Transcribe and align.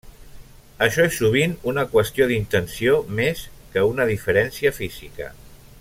Això 0.85 1.03
és 1.09 1.17
sovint 1.19 1.53
una 1.73 1.83
qüestió 1.91 2.27
d'intenció 2.31 2.97
més 3.21 3.45
que 3.75 3.87
una 3.93 4.09
diferència 4.15 4.73
física. 4.81 5.33